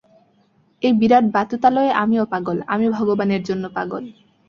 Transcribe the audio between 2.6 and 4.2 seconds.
আমি ভগবানের জন্য পাগল।